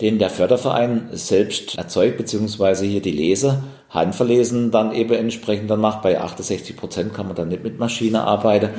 den 0.01 0.19
der 0.19 0.29
Förderverein 0.29 1.09
selbst 1.11 1.77
erzeugt, 1.77 2.17
beziehungsweise 2.17 2.85
hier 2.85 3.01
die 3.01 3.11
Leser 3.11 3.63
handverlesen 3.89 4.69
dann 4.71 4.93
eben 4.93 5.13
entsprechend 5.13 5.71
dann 5.71 5.81
macht. 5.81 6.01
Bei 6.01 6.19
68 6.19 6.75
Prozent 6.75 7.13
kann 7.13 7.27
man 7.27 7.35
dann 7.35 7.47
nicht 7.47 7.63
mit 7.63 7.79
Maschine 7.79 8.21
arbeiten. 8.21 8.69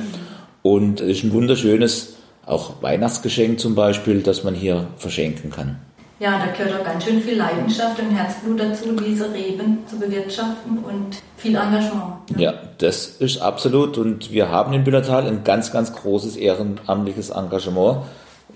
Und 0.61 1.01
es 1.01 1.17
ist 1.17 1.23
ein 1.23 1.33
wunderschönes, 1.33 2.15
auch 2.45 2.81
Weihnachtsgeschenk 2.81 3.59
zum 3.59 3.75
Beispiel, 3.75 4.21
das 4.21 4.43
man 4.43 4.55
hier 4.55 4.87
verschenken 4.97 5.49
kann. 5.49 5.79
Ja, 6.19 6.37
da 6.37 6.51
gehört 6.51 6.81
auch 6.81 6.83
ganz 6.83 7.05
schön 7.05 7.21
viel 7.21 7.37
Leidenschaft 7.37 7.97
und 7.99 8.11
Herzblut 8.11 8.59
dazu, 8.59 8.93
diese 8.93 9.33
Reben 9.33 9.79
zu 9.87 9.97
bewirtschaften 9.97 10.79
und 10.79 11.21
viel 11.37 11.55
Engagement. 11.55 12.29
ne? 12.35 12.43
Ja, 12.43 12.53
das 12.77 13.07
ist 13.07 13.41
absolut. 13.41 13.97
Und 13.97 14.29
wir 14.29 14.49
haben 14.49 14.73
in 14.73 14.83
Büllertal 14.83 15.25
ein 15.25 15.45
ganz, 15.45 15.71
ganz 15.71 15.93
großes 15.93 16.35
ehrenamtliches 16.35 17.29
Engagement, 17.29 17.99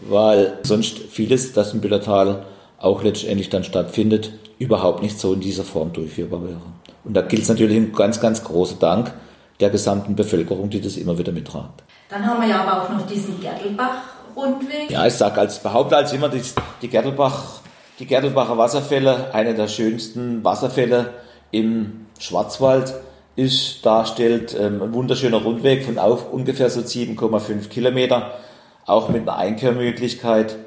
weil 0.02 0.58
sonst 0.64 1.00
vieles, 1.10 1.54
das 1.54 1.74
in 1.74 1.80
Büllertal 1.80 2.44
auch 2.84 3.02
letztendlich 3.02 3.50
dann 3.50 3.64
stattfindet, 3.64 4.32
überhaupt 4.60 5.02
nicht 5.02 5.18
so 5.20 5.34
in 5.34 5.40
dieser 5.40 5.64
Form 5.64 5.94
durchführbar 5.94 6.44
wäre. 6.44 6.62
Und 7.06 7.14
da 7.14 7.22
gilt 7.22 7.44
es 7.44 7.50
natürlich 7.50 7.78
ein 7.78 7.94
ganz, 7.94 8.20
ganz 8.20 8.44
großer 8.44 8.76
Dank 8.76 9.14
der 9.60 9.70
gesamten 9.70 10.16
Bevölkerung, 10.16 10.70
die 10.70 10.82
das 10.82 10.98
immer 10.98 11.18
wieder 11.18 11.32
mittragt. 11.32 11.84
Dann 12.10 12.26
haben 12.26 12.42
wir 12.42 12.50
ja 12.50 12.62
aber 12.62 12.84
auch 12.84 12.90
noch 12.90 13.08
diesen 13.08 13.40
Gertelbach-Rundweg. 13.40 14.92
Ja, 14.92 15.08
ich 15.08 15.14
sage 15.14 15.40
als 15.40 15.60
behaupte 15.60 15.96
als 15.96 16.12
immer, 16.12 16.28
die, 16.28 16.42
die 16.82 16.90
Gertelbach, 16.90 17.62
die 18.00 18.06
Gertelbacher 18.06 18.58
Wasserfälle, 18.58 19.34
eine 19.34 19.56
der 19.56 19.70
schönsten 19.70 20.44
Wasserfälle 20.44 21.14
im 21.52 22.08
Schwarzwald 22.20 22.94
ist, 23.38 23.86
darstellt 23.86 24.56
ähm, 24.60 24.82
ein 24.82 24.94
wunderschöner 24.94 25.42
Rundweg 25.42 25.86
von 25.86 25.98
auf 25.98 26.32
ungefähr 26.32 26.70
so 26.70 26.82
7,5 26.82 27.70
Kilometer, 27.70 28.34
auch 28.86 29.08
mit 29.08 29.22
einer 29.22 29.38
Einkehrmöglichkeit. 29.38 30.58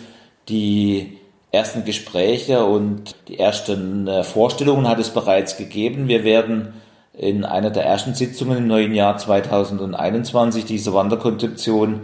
die 0.49 1.19
ersten 1.51 1.85
Gespräche 1.85 2.65
und 2.65 3.15
die 3.27 3.37
ersten 3.39 4.07
äh, 4.07 4.23
Vorstellungen 4.23 4.87
hat 4.87 4.97
es 4.99 5.11
bereits 5.11 5.55
gegeben. 5.55 6.07
Wir 6.07 6.23
werden 6.23 6.73
in 7.13 7.45
einer 7.45 7.69
der 7.69 7.85
ersten 7.85 8.15
Sitzungen 8.15 8.57
im 8.57 8.65
neuen 8.67 8.95
Jahr 8.95 9.17
2021 9.17 10.65
diese 10.65 10.95
Wanderkonzeption 10.95 12.01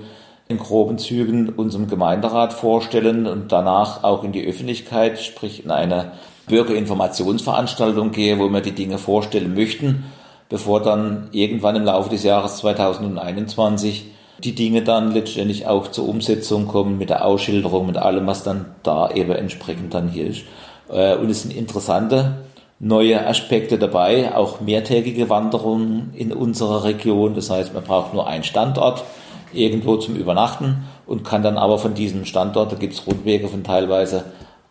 in 0.48 0.57
groben 0.57 1.00
Zügen 1.00 1.50
unserem 1.50 1.88
Gemeinderat 1.88 2.53
vorstellen 2.53 3.25
und 3.25 3.51
danach 3.51 4.03
auch 4.03 4.24
in 4.24 4.31
die 4.31 4.45
Öffentlichkeit, 4.45 5.19
sprich 5.19 5.65
in 5.65 5.71
eine 5.71 6.12
Bürgerinformationsveranstaltung 6.50 8.12
gehe, 8.12 8.38
wo 8.38 8.50
wir 8.50 8.62
die 8.62 8.74
Dinge 8.74 8.98
vorstellen 8.98 9.56
möchten, 9.56 10.03
bevor 10.50 10.82
dann 10.82 11.29
irgendwann 11.32 11.77
im 11.77 11.86
Laufe 11.86 12.10
des 12.10 12.24
Jahres 12.24 12.58
2021 12.58 14.08
die 14.44 14.56
Dinge 14.56 14.82
dann 14.84 15.13
letztendlich 15.13 15.68
auch 15.68 15.89
zur 15.89 16.08
Umsetzung 16.08 16.68
kommen 16.68 16.98
mit 16.98 17.10
der 17.10 17.25
Ausschilderung, 17.25 17.88
mit 17.88 17.98
allem, 17.98 18.27
was 18.27 18.44
dann 18.44 18.65
da 18.84 19.12
eben 19.12 19.32
entsprechend 19.32 19.94
dann 19.94 20.10
hier 20.10 20.27
ist. 20.27 20.44
Äh, 20.89 21.15
und 21.15 21.29
es 21.29 21.44
sind 21.44 21.56
interessante 21.56 22.38
neue 22.79 23.27
Aspekte 23.27 23.77
dabei, 23.77 24.36
auch 24.36 24.62
mehrtägige 24.62 25.29
Wanderungen 25.29 26.13
in 26.15 26.32
unserer 26.32 26.86
Region. 26.86 27.36
Das 27.36 27.50
heißt, 27.50 27.74
man 27.74 27.84
braucht 27.84 28.13
nur 28.13 28.27
einen 28.27 28.44
Standort 28.44 29.03
irgendwo 29.51 29.98
zum 29.98 30.15
Übernachten 30.15 30.86
und 31.06 31.24
kann 31.24 31.44
dann 31.44 31.58
aber 31.58 31.77
von 31.77 31.94
diesem 31.94 32.25
Standort, 32.25 32.72
da 32.72 32.75
gibt 32.75 32.94
es 32.94 33.06
Rundwege 33.06 33.48
von 33.50 33.63
teilweise 33.63 34.25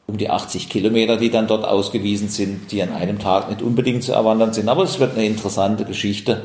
um 0.09 0.17
die 0.17 0.31
80 0.31 0.71
Kilometer, 0.71 1.19
die 1.19 1.31
dann 1.31 1.47
dort 1.47 1.65
ausgewiesen 1.65 2.29
sind, 2.29 2.73
die 2.73 2.83
an 2.83 2.93
einem 2.95 3.19
Tag 3.19 3.51
nicht 3.51 3.61
unbedingt 3.61 4.03
zu 4.03 4.13
erwandern 4.13 4.55
sind. 4.55 4.69
Aber 4.69 4.83
es 4.83 4.99
wird 4.99 5.15
eine 5.15 5.27
interessante 5.27 5.85
Geschichte, 5.85 6.43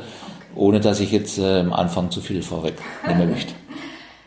ohne 0.54 0.80
dass 0.80 1.00
ich 1.00 1.10
jetzt 1.10 1.38
äh, 1.38 1.60
am 1.60 1.72
Anfang 1.72 2.10
zu 2.10 2.20
viel 2.20 2.42
vorwegnehmen 2.42 3.30
möchte. 3.30 3.54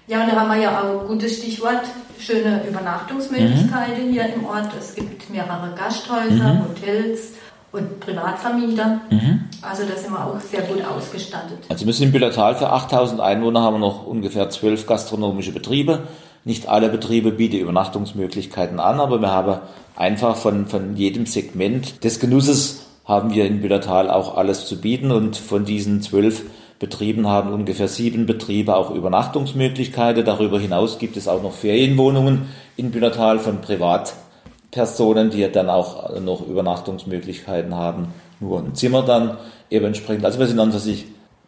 Ja, 0.09 0.21
und 0.21 0.31
da 0.31 0.39
haben 0.39 0.47
wir 0.47 0.61
ja 0.61 0.79
auch 0.79 1.01
ein 1.01 1.07
gutes 1.07 1.39
Stichwort, 1.39 1.81
schöne 2.17 2.63
Übernachtungsmöglichkeiten 2.65 4.07
mhm. 4.07 4.13
hier 4.13 4.33
im 4.33 4.45
Ort. 4.45 4.69
Es 4.79 4.95
gibt 4.95 5.29
mehrere 5.29 5.75
Gasthäuser, 5.75 6.53
mhm. 6.53 6.63
Hotels 6.69 7.33
und 7.73 7.99
Privatvermieter. 7.99 9.01
Mhm. 9.09 9.49
Also 9.61 9.83
da 9.83 9.97
sind 9.97 10.13
wir 10.13 10.25
auch 10.25 10.39
sehr 10.39 10.61
gut 10.61 10.81
ausgestattet. 10.85 11.57
Also 11.67 11.85
wir 11.85 11.91
sind 11.91 12.05
in 12.05 12.11
Büllertal 12.13 12.55
für 12.55 12.69
8000 12.69 13.19
Einwohner 13.19 13.61
haben 13.61 13.73
wir 13.73 13.79
noch 13.79 14.07
ungefähr 14.07 14.49
zwölf 14.49 14.87
gastronomische 14.87 15.51
Betriebe. 15.51 16.07
Nicht 16.47 16.69
alle 16.69 16.87
Betriebe 16.87 17.31
bieten 17.31 17.57
Übernachtungsmöglichkeiten 17.57 18.79
an, 18.79 19.01
aber 19.01 19.19
wir 19.19 19.31
haben 19.31 19.59
einfach 19.97 20.37
von, 20.37 20.65
von 20.65 20.95
jedem 20.95 21.25
Segment 21.25 22.05
des 22.05 22.21
Genusses 22.21 22.85
haben 23.03 23.33
wir 23.33 23.45
in 23.45 23.59
Büllertal 23.59 24.09
auch 24.09 24.37
alles 24.37 24.65
zu 24.65 24.79
bieten 24.79 25.11
und 25.11 25.35
von 25.35 25.65
diesen 25.65 26.01
zwölf 26.01 26.43
Betrieben 26.79 27.27
haben 27.27 27.51
ungefähr 27.51 27.89
sieben 27.89 28.25
Betriebe 28.25 28.77
auch 28.77 28.91
Übernachtungsmöglichkeiten. 28.91 30.23
Darüber 30.23 30.57
hinaus 30.57 30.99
gibt 30.99 31.17
es 31.17 31.27
auch 31.27 31.43
noch 31.43 31.51
Ferienwohnungen 31.51 32.43
in 32.77 32.91
Büllertal 32.91 33.39
von 33.39 33.59
Privatpersonen, 33.59 35.29
die 35.29 35.51
dann 35.51 35.69
auch 35.69 36.17
noch 36.21 36.47
Übernachtungsmöglichkeiten 36.47 37.75
haben. 37.75 38.13
Nur 38.39 38.59
ein 38.59 38.73
Zimmer 38.73 39.01
dann 39.01 39.35
eben 39.69 39.87
entsprechend. 39.87 40.23
Also 40.23 40.39
wir 40.39 40.47
sind 40.47 40.61
an 40.61 40.71
sich 40.71 41.07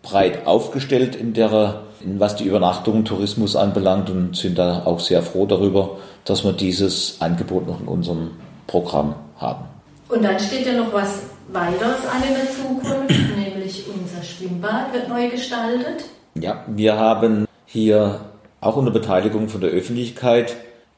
breit 0.10 0.48
aufgestellt 0.48 1.16
in 1.16 1.34
der, 1.34 1.82
in 2.04 2.20
was 2.20 2.36
die 2.36 2.46
Übernachtung 2.46 3.06
Tourismus 3.06 3.56
anbelangt 3.56 4.10
und 4.10 4.36
sind 4.36 4.58
da 4.58 4.84
auch 4.86 5.00
sehr 5.00 5.22
froh 5.22 5.46
darüber, 5.46 5.98
dass 6.26 6.44
wir 6.44 6.54
dieses 6.54 7.22
Angebot 7.22 7.68
noch 7.68 7.80
in 7.80 7.88
unserem 7.88 8.32
Programm 8.68 9.16
haben. 9.38 9.66
Und 10.10 10.24
dann 10.24 10.40
steht 10.40 10.66
ja 10.66 10.74
noch 10.74 10.94
was 10.94 11.24
weiteres 11.52 12.06
an 12.06 12.24
in 12.28 12.36
der 12.36 12.52
Zukunft, 12.52 13.38
nämlich 13.38 13.86
unser 13.88 14.24
Schwimmbad 14.24 14.94
wird 14.94 15.10
neu 15.10 15.30
gestaltet. 15.30 16.06
Ja, 16.36 16.64
wir 16.68 16.98
haben 16.98 17.48
hier 17.66 18.22
auch 18.62 18.76
unter 18.76 18.92
Beteiligung 18.92 19.50
von 19.50 19.62
der 19.62 19.70
Öffentlichkeit 19.70 20.56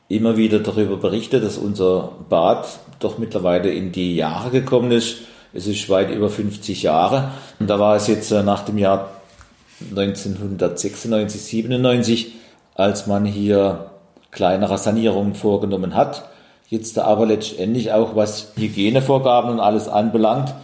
immer 0.08 0.36
wieder 0.36 0.60
darüber 0.60 0.98
berichtet, 0.98 1.44
dass 1.44 1.58
unser 1.58 2.12
Bad 2.30 2.68
doch 3.00 3.18
mittlerweile 3.18 3.72
in 3.72 3.91
die 3.91 4.15
Jahre 4.15 4.50
gekommen 4.50 4.91
ist. 4.91 5.20
Es 5.53 5.67
ist 5.67 5.89
weit 5.89 6.12
über 6.12 6.29
50 6.29 6.84
Jahre. 6.84 7.31
Und 7.60 7.67
da 7.67 7.79
war 7.79 7.96
es 7.96 8.08
jetzt 8.08 8.31
äh, 8.31 8.43
nach 8.43 8.63
dem 8.63 8.77
Jahr 8.77 9.10
1996, 9.89 11.41
97, 11.41 12.34
als 12.75 13.08
man 13.08 13.25
hier 13.25 13.91
kleinere 14.31 14.77
Sanierungen 14.77 15.36
vorgenommen 15.36 15.96
hat 15.96 16.31
jetzt 16.72 16.98
aber 16.98 17.25
letztendlich 17.25 17.91
auch 17.91 18.15
was 18.15 18.53
Hygienevorgaben 18.55 19.51
und 19.51 19.60
alles 19.60 19.88
anbelangt, 19.89 20.55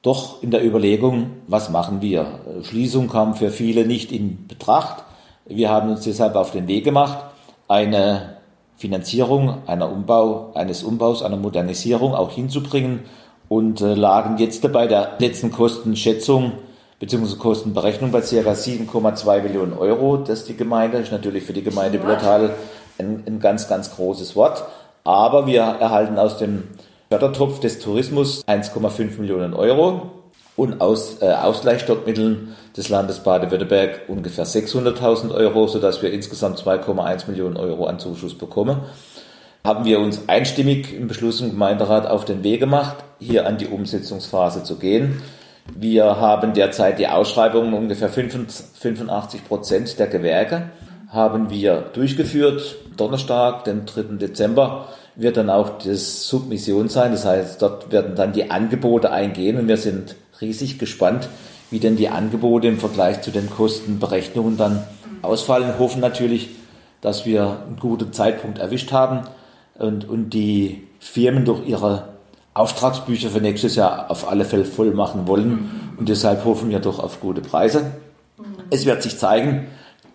doch 0.00 0.42
in 0.42 0.52
der 0.52 0.64
Überlegung, 0.64 1.32
was 1.48 1.70
machen 1.70 2.00
wir? 2.00 2.38
Schließung 2.62 3.08
kam 3.08 3.34
für 3.34 3.50
viele 3.50 3.84
nicht 3.84 4.12
in 4.12 4.46
Betracht. 4.46 5.02
Wir 5.44 5.68
haben 5.68 5.90
uns 5.90 6.04
deshalb 6.04 6.36
auf 6.36 6.52
den 6.52 6.68
Weg 6.68 6.84
gemacht, 6.84 7.18
eine 7.66 8.36
Finanzierung 8.76 9.66
einer 9.66 9.90
Umbau, 9.90 10.52
eines 10.54 10.84
Umbaus, 10.84 11.24
einer 11.24 11.36
Modernisierung 11.36 12.14
auch 12.14 12.30
hinzubringen 12.30 13.00
und 13.48 13.80
äh, 13.80 13.94
lagen 13.94 14.38
jetzt 14.38 14.70
bei 14.72 14.86
der 14.86 15.12
letzten 15.18 15.50
Kostenschätzung 15.50 16.52
bzw. 17.00 17.36
Kostenberechnung 17.36 18.10
bei 18.10 18.20
ca. 18.20 18.26
7,2 18.26 19.42
Millionen 19.42 19.72
Euro. 19.72 20.16
Das 20.16 20.40
ist 20.40 20.48
die 20.48 20.56
Gemeinde, 20.56 20.98
ist 20.98 21.12
natürlich 21.12 21.44
für 21.44 21.52
die 21.52 21.62
Gemeinde 21.62 21.98
Blödtal 21.98 22.50
ein, 22.98 23.22
ein 23.26 23.40
ganz, 23.40 23.68
ganz 23.68 23.94
großes 23.94 24.36
Wort. 24.36 24.64
Aber 25.04 25.46
wir 25.46 25.60
erhalten 25.60 26.18
aus 26.18 26.38
dem 26.38 26.64
Fördertopf 27.08 27.60
des 27.60 27.78
Tourismus 27.78 28.44
1,5 28.46 29.20
Millionen 29.20 29.54
Euro 29.54 30.10
und 30.56 30.80
aus 30.80 31.22
äh, 31.22 31.26
Ausgleichsstockmitteln 31.26 32.56
des 32.76 32.88
Landes 32.88 33.20
Baden-Württemberg 33.20 34.08
ungefähr 34.08 34.46
600.000 34.46 35.32
Euro, 35.32 35.68
sodass 35.68 36.02
wir 36.02 36.12
insgesamt 36.12 36.58
2,1 36.58 37.28
Millionen 37.28 37.56
Euro 37.56 37.86
an 37.86 37.98
Zuschuss 37.98 38.36
bekommen. 38.36 38.80
Haben 39.66 39.84
wir 39.84 39.98
uns 39.98 40.28
einstimmig 40.28 40.94
im 40.94 41.08
Beschluss 41.08 41.40
im 41.40 41.50
Gemeinderat 41.50 42.06
auf 42.06 42.24
den 42.24 42.44
Weg 42.44 42.60
gemacht, 42.60 42.98
hier 43.18 43.48
an 43.48 43.58
die 43.58 43.66
Umsetzungsphase 43.66 44.62
zu 44.62 44.76
gehen. 44.76 45.20
Wir 45.74 46.04
haben 46.04 46.54
derzeit 46.54 47.00
die 47.00 47.08
Ausschreibungen 47.08 47.74
ungefähr 47.74 48.08
85 48.08 49.44
Prozent 49.44 49.98
der 49.98 50.06
Gewerke 50.06 50.70
haben 51.08 51.50
wir 51.50 51.78
durchgeführt. 51.94 52.76
Donnerstag, 52.96 53.64
den 53.64 53.86
3. 53.86 54.18
Dezember, 54.18 54.86
wird 55.16 55.36
dann 55.36 55.50
auch 55.50 55.78
das 55.78 56.28
Submission 56.28 56.88
sein. 56.88 57.10
Das 57.10 57.24
heißt, 57.24 57.60
dort 57.60 57.90
werden 57.90 58.14
dann 58.14 58.32
die 58.32 58.52
Angebote 58.52 59.10
eingehen 59.10 59.58
und 59.58 59.66
wir 59.66 59.78
sind 59.78 60.14
riesig 60.40 60.78
gespannt, 60.78 61.28
wie 61.72 61.80
denn 61.80 61.96
die 61.96 62.08
Angebote 62.08 62.68
im 62.68 62.78
Vergleich 62.78 63.20
zu 63.22 63.32
den 63.32 63.50
Kostenberechnungen 63.50 64.56
dann 64.56 64.84
ausfallen. 65.22 65.76
Hoffen 65.80 66.00
natürlich, 66.00 66.50
dass 67.00 67.26
wir 67.26 67.62
einen 67.66 67.78
guten 67.80 68.12
Zeitpunkt 68.12 68.58
erwischt 68.58 68.92
haben 68.92 69.26
und, 69.78 70.08
und 70.08 70.30
die 70.30 70.82
Firmen 70.98 71.44
durch 71.44 71.66
ihre 71.66 72.08
Auftragsbücher 72.54 73.30
für 73.30 73.40
nächstes 73.40 73.76
Jahr 73.76 74.10
auf 74.10 74.28
alle 74.28 74.44
Fälle 74.44 74.64
voll 74.64 74.92
machen 74.92 75.26
wollen. 75.26 75.50
Mhm. 75.50 75.98
Und 75.98 76.08
deshalb 76.08 76.44
hoffen 76.44 76.70
wir 76.70 76.78
doch 76.78 76.98
auf 76.98 77.20
gute 77.20 77.42
Preise. 77.42 77.92
Mhm. 78.38 78.44
Es 78.70 78.86
wird 78.86 79.02
sich 79.02 79.18
zeigen, 79.18 79.66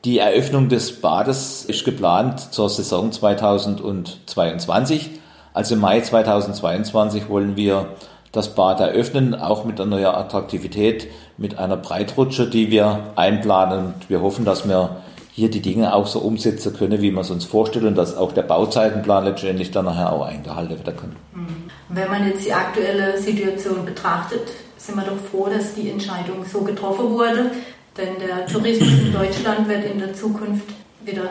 die 0.06 0.18
Eröffnung 0.18 0.68
des 0.68 1.00
Bades 1.00 1.64
ist 1.66 1.86
geplant 1.86 2.40
zur 2.40 2.70
Saison 2.70 3.12
2022. 3.12 5.12
Also 5.54 5.76
im 5.76 5.82
Mai 5.82 6.02
2022 6.02 7.30
wollen 7.30 7.56
wir 7.56 7.90
das 8.32 8.56
Bad 8.56 8.80
eröffnen, 8.80 9.36
auch 9.36 9.66
mit 9.66 9.80
einer 9.80 9.92
neuen 9.92 10.06
Attraktivität, 10.06 11.08
mit 11.38 11.60
einer 11.60 11.78
Breitrutsche, 11.78 12.50
die 12.50 12.72
wir 12.72 13.12
einplanen. 13.16 13.94
Und 13.94 14.10
wir 14.10 14.22
hoffen, 14.22 14.46
dass 14.46 14.68
wir 14.68 14.98
hier 15.42 15.50
die 15.50 15.62
Dinge 15.62 15.92
auch 15.96 16.06
so 16.06 16.20
umsetzen 16.20 16.72
können, 16.78 17.02
wie 17.02 17.10
wir 17.10 17.22
es 17.22 17.32
uns 17.32 17.46
vorstellen 17.46 17.88
und 17.88 17.98
dass 17.98 18.16
auch 18.16 18.32
der 18.32 18.44
Bauzeitenplan 18.44 19.26
letztendlich 19.26 19.72
dann 19.72 19.86
nachher 19.86 20.14
auch 20.14 20.24
eingehalten 20.24 20.78
werden 20.78 20.96
kann. 20.96 21.16
Mhm. 21.34 21.64
Wenn 21.90 22.10
man 22.12 22.28
jetzt 22.28 22.46
die 22.46 22.54
aktuelle 22.54 23.18
Situation 23.18 23.84
betrachtet, 23.84 24.42
sind 24.78 24.98
wir 24.98 25.04
doch 25.04 25.18
froh, 25.32 25.50
dass 25.52 25.74
die 25.74 25.90
Entscheidung 25.90 26.46
so 26.46 26.62
getroffen 26.62 27.10
wurde, 27.10 27.50
denn 27.98 28.20
der 28.20 28.46
Tourismus 28.46 28.92
in 28.92 29.14
Deutschland 29.14 29.68
wird 29.68 29.84
in 29.92 29.98
der 29.98 30.14
Zukunft 30.14 30.68
wieder 31.04 31.24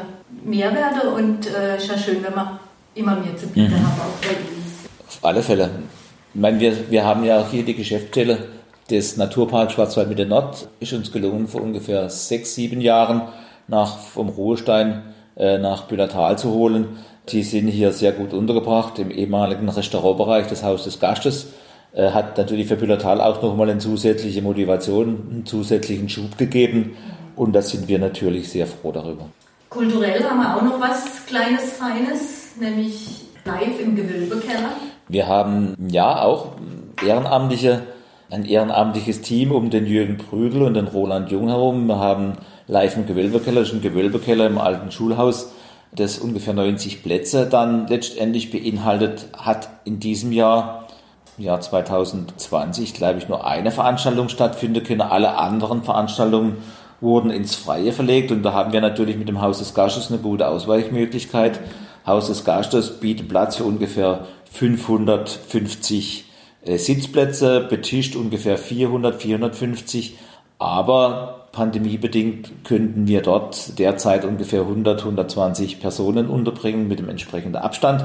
mehr 0.45 0.75
werden 0.75 1.13
und 1.15 1.47
es 1.47 1.55
äh, 1.55 1.77
ist 1.77 1.89
ja 1.89 1.97
schön, 1.97 2.17
wenn 2.25 2.35
wir 2.35 2.59
immer 2.97 3.15
mehr 3.15 3.37
zu 3.37 3.47
bieten 3.47 3.71
mhm. 3.71 3.77
haben, 3.77 4.01
auch 4.01 4.27
bei 4.27 4.31
uns. 4.31 4.89
Auf 5.07 5.19
alle 5.23 5.43
Fälle. 5.43 5.71
Ich 6.35 6.41
meine, 6.41 6.59
wir, 6.59 6.91
wir 6.91 7.05
haben 7.05 7.23
ja 7.23 7.41
auch 7.41 7.49
hier 7.49 7.65
die 7.65 7.75
Geschäftsstelle 7.75 8.39
des 8.91 9.17
Naturparks 9.17 9.75
Schwarzwald 9.75 10.09
Mitte 10.09 10.27
Nord. 10.27 10.67
Ist 10.81 10.93
uns 10.95 11.13
gelungen, 11.13 11.47
vor 11.47 11.61
ungefähr 11.61 12.11
sechs, 12.11 12.57
sieben 12.57 12.81
Jahren 12.81 13.23
nach, 13.71 13.99
vom 13.99 14.29
Ruhestein 14.29 15.03
äh, 15.37 15.59
nach 15.59 15.85
Büllertal 15.85 16.39
zu 16.39 16.53
holen. 16.53 16.99
Die 17.29 17.43
sind 17.43 17.69
hier 17.69 17.93
sehr 17.93 18.13
gut 18.13 18.35
untergebracht 18.35 18.99
im 18.99 19.11
ehemaligen 19.11 19.69
Restaurantbereich 19.69 20.49
des 20.49 20.63
Hauses 20.63 20.85
des 20.85 21.01
Gastes 21.01 21.47
äh, 21.93 22.11
hat 22.11 22.39
natürlich 22.39 22.69
für 22.69 22.77
Büllertal 22.77 23.21
auch 23.21 23.43
nochmal 23.43 23.69
eine 23.69 23.79
zusätzliche 23.79 24.43
Motivation, 24.43 25.29
einen 25.31 25.47
zusätzlichen 25.47 26.09
Schub 26.09 26.39
gegeben. 26.39 26.97
Und 27.37 27.53
da 27.53 27.63
sind 27.63 27.89
wir 27.89 27.99
natürlich 27.99 28.51
sehr 28.51 28.67
froh 28.67 28.93
darüber. 28.93 29.27
Kulturell 29.69 30.23
haben 30.23 30.41
wir 30.41 30.57
auch 30.57 30.63
noch 30.63 30.81
was 30.81 31.27
Kleines, 31.27 31.73
Feines, 31.73 32.57
nämlich 32.61 33.25
live 33.45 33.81
im 33.81 33.97
Gewölbekeller. 33.97 34.71
Wir 35.09 35.27
haben 35.27 35.75
ja 35.89 36.23
auch 36.23 36.53
ehrenamtliche, 37.05 37.83
ein 38.31 38.45
ehrenamtliches 38.45 39.23
Team 39.23 39.51
um 39.53 39.71
den 39.71 39.87
Jürgen 39.87 40.17
Prügel 40.17 40.63
und 40.63 40.75
den 40.75 40.87
Roland 40.87 41.31
Jung 41.31 41.49
herum. 41.49 41.87
Wir 41.87 41.99
haben 41.99 42.35
live 42.69 42.97
im 42.97 43.07
Gewölbekeller, 43.07 43.61
das 43.61 43.71
ist 43.71 43.75
ein 43.75 43.83
Gewölbekeller 43.83 44.47
im 44.47 44.59
alten 44.59 44.91
Schulhaus, 44.91 45.53
das 45.93 46.19
ungefähr 46.19 46.55
90 46.55 47.03
Plätze 47.03 47.47
dann 47.47 47.89
letztendlich 47.89 48.53
beinhaltet, 48.53 49.27
hat 49.37 49.69
in 49.85 49.99
diesem 49.99 50.33
Jahr 50.33 50.87
Jahr 51.39 51.61
2020, 51.61 52.95
glaube 52.95 53.19
ich, 53.19 53.29
nur 53.29 53.47
eine 53.47 53.71
Veranstaltung 53.71 54.29
stattfinden 54.29 54.85
können. 54.85 55.01
Alle 55.01 55.39
anderen 55.39 55.83
Veranstaltungen 55.83 56.59
wurden 57.01 57.31
ins 57.31 57.55
Freie 57.55 57.93
verlegt 57.93 58.31
und 58.31 58.43
da 58.43 58.53
haben 58.53 58.73
wir 58.73 58.83
natürlich 58.83 59.17
mit 59.17 59.29
dem 59.29 59.41
Haus 59.41 59.59
des 59.59 59.73
Gastes 59.73 60.11
eine 60.11 60.21
gute 60.21 60.47
Ausweichmöglichkeit. 60.49 61.61
Haus 62.07 62.27
des 62.27 62.45
Gastes 62.45 63.01
bietet 63.01 63.29
Platz 63.29 63.57
für 63.57 63.65
ungefähr 63.65 64.27
550 64.53 66.21
äh, 66.21 66.30
Sitzplätze, 66.65 67.61
betischt 67.61 68.17
ungefähr 68.17 68.59
400, 68.59 69.21
450, 69.21 70.19
aber 70.59 71.47
pandemiebedingt 71.53 72.65
könnten 72.65 73.09
wir 73.09 73.23
dort 73.23 73.79
derzeit 73.79 74.25
ungefähr 74.25 74.61
100, 74.61 75.01
120 75.01 75.81
Personen 75.81 76.29
unterbringen 76.29 76.87
mit 76.87 76.99
dem 76.99 77.09
entsprechenden 77.09 77.57
Abstand. 77.57 78.05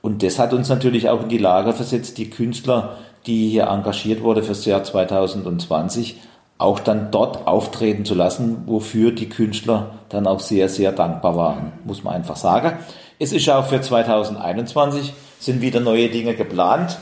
Und 0.00 0.22
das 0.22 0.38
hat 0.38 0.52
uns 0.52 0.68
natürlich 0.68 1.08
auch 1.08 1.22
in 1.22 1.28
die 1.28 1.38
Lage 1.38 1.72
versetzt, 1.72 2.18
die 2.18 2.30
Künstler, 2.30 2.98
die 3.26 3.48
hier 3.48 3.64
engagiert 3.64 4.22
wurden 4.22 4.44
fürs 4.44 4.64
Jahr 4.64 4.84
2020, 4.84 6.16
auch 6.56 6.80
dann 6.80 7.10
dort 7.10 7.46
auftreten 7.46 8.04
zu 8.04 8.14
lassen, 8.14 8.62
wofür 8.66 9.12
die 9.12 9.28
Künstler 9.28 9.94
dann 10.08 10.26
auch 10.26 10.40
sehr, 10.40 10.68
sehr 10.68 10.92
dankbar 10.92 11.36
waren, 11.36 11.72
muss 11.84 12.04
man 12.04 12.14
einfach 12.14 12.36
sagen. 12.36 12.78
Es 13.18 13.32
ist 13.32 13.48
auch 13.50 13.66
für 13.66 13.80
2021 13.80 15.12
sind 15.40 15.60
wieder 15.60 15.80
neue 15.80 16.08
Dinge 16.08 16.34
geplant. 16.34 16.98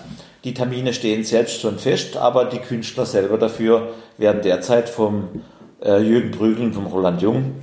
Die 0.46 0.54
Termine 0.54 0.92
stehen 0.92 1.24
selbst 1.24 1.60
schon 1.60 1.76
fest, 1.80 2.16
aber 2.16 2.44
die 2.44 2.60
Künstler 2.60 3.04
selber 3.04 3.36
dafür 3.36 3.88
werden 4.16 4.42
derzeit 4.42 4.88
vom 4.88 5.42
äh, 5.82 6.00
Jürgen 6.00 6.30
Brügel 6.30 6.66
und 6.66 6.72
vom 6.72 6.86
Roland 6.86 7.20
Jung 7.20 7.56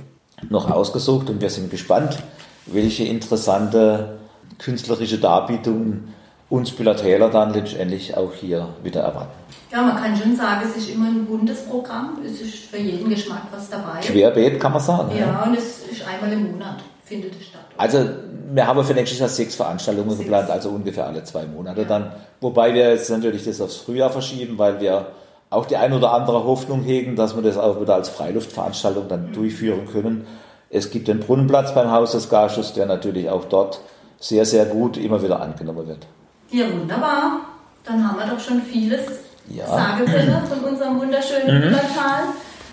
noch 0.50 0.70
ausgesucht 0.70 1.30
und 1.30 1.40
wir 1.40 1.48
sind 1.48 1.70
gespannt, 1.70 2.18
welche 2.66 3.04
interessante 3.04 4.18
künstlerische 4.58 5.16
Darbietungen 5.16 6.12
uns 6.50 6.72
Büllertäler 6.72 7.30
dann 7.30 7.54
letztendlich 7.54 8.18
auch 8.18 8.34
hier 8.34 8.68
wieder 8.82 9.00
erwarten. 9.00 9.32
Ja, 9.72 9.80
man 9.80 9.96
kann 9.96 10.14
schon 10.14 10.36
sagen, 10.36 10.60
es 10.68 10.76
ist 10.76 10.90
immer 10.90 11.06
ein 11.06 11.24
buntes 11.24 11.62
Programm. 11.62 12.18
Es 12.22 12.42
ist 12.42 12.66
für 12.66 12.76
jeden 12.76 13.08
Geschmack 13.08 13.44
was 13.50 13.70
dabei. 13.70 14.00
Querbeet 14.02 14.60
kann 14.60 14.72
man 14.72 14.82
sagen. 14.82 15.10
Ja, 15.16 15.26
ja. 15.26 15.42
und 15.44 15.56
es 15.56 15.86
ist 15.90 16.06
einmal 16.06 16.30
im 16.34 16.52
Monat 16.52 16.82
findet 17.02 17.32
es 17.40 17.46
statt. 17.46 17.64
Also 17.78 18.08
wir 18.54 18.66
haben 18.68 18.84
für 18.84 18.94
nächstes 18.94 19.18
Jahr 19.18 19.28
sechs 19.28 19.56
Veranstaltungen 19.56 20.10
sechs. 20.10 20.20
geplant, 20.20 20.48
also 20.48 20.68
ungefähr 20.68 21.06
alle 21.06 21.24
zwei 21.24 21.44
Monate 21.44 21.82
ja. 21.82 21.88
dann. 21.88 22.12
Wobei 22.40 22.72
wir 22.72 22.90
jetzt 22.90 23.10
natürlich 23.10 23.44
das 23.44 23.60
aufs 23.60 23.76
Frühjahr 23.76 24.10
verschieben, 24.10 24.58
weil 24.58 24.80
wir 24.80 25.06
auch 25.50 25.66
die 25.66 25.76
ein 25.76 25.92
oder 25.92 26.12
andere 26.12 26.44
Hoffnung 26.44 26.82
hegen, 26.82 27.16
dass 27.16 27.34
wir 27.34 27.42
das 27.42 27.56
auch 27.56 27.80
wieder 27.80 27.94
als 27.94 28.08
Freiluftveranstaltung 28.08 29.08
dann 29.08 29.28
mhm. 29.28 29.32
durchführen 29.32 29.88
können. 29.90 30.26
Es 30.70 30.90
gibt 30.90 31.08
den 31.08 31.20
Brunnenplatz 31.20 31.74
beim 31.74 31.90
Haus 31.90 32.12
des 32.12 32.28
Garsches, 32.28 32.72
der 32.72 32.86
natürlich 32.86 33.28
auch 33.28 33.44
dort 33.44 33.80
sehr, 34.18 34.44
sehr 34.44 34.66
gut 34.66 34.96
immer 34.96 35.22
wieder 35.22 35.40
angenommen 35.40 35.86
wird. 35.88 36.06
Ja, 36.50 36.66
wunderbar. 36.72 37.40
Dann 37.84 38.08
haben 38.08 38.18
wir 38.18 38.26
doch 38.26 38.40
schon 38.40 38.62
vieles 38.62 39.02
ja. 39.48 39.66
sagen 39.66 40.04
können 40.06 40.46
von 40.46 40.60
unserem 40.60 41.00
wunderschönen 41.00 41.70
mhm. 41.70 41.76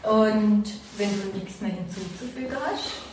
Und 0.03 0.63
wenn 0.97 1.09
du 1.09 1.37
nichts 1.37 1.59
mehr 1.61 1.71
hinzuzufügen 1.71 2.55
hast. 2.65 3.10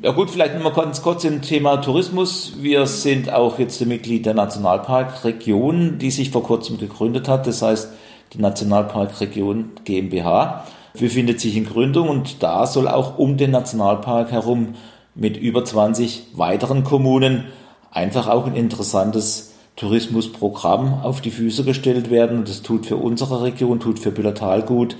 Ja 0.00 0.12
gut, 0.12 0.30
vielleicht 0.30 0.54
noch 0.54 0.62
mal 0.62 0.72
ganz 0.72 1.02
kurz 1.02 1.24
im 1.24 1.42
Thema 1.42 1.78
Tourismus. 1.78 2.54
Wir 2.60 2.86
sind 2.86 3.32
auch 3.32 3.58
jetzt 3.58 3.84
Mitglied 3.84 4.26
der 4.26 4.34
Nationalparkregion, 4.34 5.98
die 5.98 6.12
sich 6.12 6.30
vor 6.30 6.44
kurzem 6.44 6.78
gegründet 6.78 7.26
hat. 7.26 7.46
Das 7.48 7.62
heißt, 7.62 7.90
die 8.32 8.38
Nationalparkregion 8.38 9.70
GmbH 9.84 10.64
befindet 10.98 11.40
sich 11.40 11.56
in 11.56 11.64
Gründung 11.64 12.08
und 12.08 12.42
da 12.42 12.66
soll 12.66 12.88
auch 12.88 13.18
um 13.18 13.36
den 13.36 13.50
Nationalpark 13.50 14.30
herum 14.30 14.74
mit 15.14 15.36
über 15.36 15.64
20 15.64 16.28
weiteren 16.34 16.84
Kommunen 16.84 17.46
einfach 17.90 18.28
auch 18.28 18.46
ein 18.46 18.54
interessantes 18.54 19.54
Tourismusprogramm 19.76 21.00
auf 21.02 21.20
die 21.20 21.30
Füße 21.30 21.64
gestellt 21.64 22.10
werden. 22.10 22.44
Das 22.44 22.62
tut 22.62 22.86
für 22.86 22.96
unsere 22.96 23.42
Region, 23.42 23.80
tut 23.80 23.98
für 23.98 24.10
Büllertal 24.10 24.62
gut, 24.62 24.96